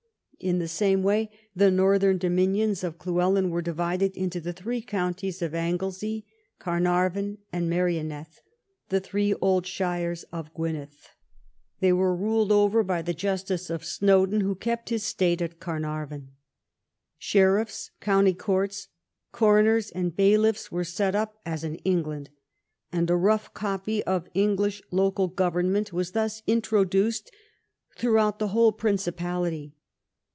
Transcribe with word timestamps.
In 0.43 0.57
the 0.57 0.67
same 0.67 1.03
way 1.03 1.29
the 1.55 1.69
northern 1.69 2.17
dominions 2.17 2.83
of 2.83 2.97
Llywelyn 2.97 3.51
were 3.51 3.61
divided 3.61 4.17
into 4.17 4.41
the 4.41 4.53
three 4.53 4.81
counties 4.81 5.39
of 5.43 5.53
Anglesey, 5.53 6.25
Carnarvon, 6.57 7.37
and 7.53 7.69
Merioneth, 7.69 8.41
the 8.89 8.99
three 8.99 9.35
old 9.35 9.67
shires 9.67 10.23
of 10.31 10.51
Gwynedd. 10.55 10.95
They 11.79 11.93
were 11.93 12.15
ruled 12.15 12.51
over 12.51 12.81
by 12.81 13.03
the 13.03 13.13
justice 13.13 13.69
of 13.69 13.85
Snowdon, 13.85 14.41
who 14.41 14.55
kept 14.55 14.89
his 14.89 15.03
state 15.03 15.43
at 15.43 15.59
Carnarvon, 15.59 16.31
Sheriffs, 17.19 17.91
county 17.99 18.33
courts, 18.33 18.87
coroners, 19.31 19.91
and 19.91 20.15
bailiffs 20.15 20.71
were 20.71 20.83
set 20.83 21.13
up 21.13 21.39
as 21.45 21.63
in 21.63 21.75
England, 21.85 22.31
and 22.91 23.11
a 23.11 23.15
rough 23.15 23.53
copy 23.53 24.03
of 24.05 24.27
English 24.33 24.81
local 24.89 25.27
govern 25.27 25.71
ment 25.71 25.93
was 25.93 26.13
thus 26.13 26.41
introduced 26.47 27.29
throughout 27.95 28.39
the 28.39 28.47
whole 28.47 28.71
Prin 28.71 28.95
cipality. 28.97 29.73